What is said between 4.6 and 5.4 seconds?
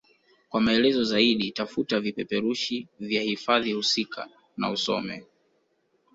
usome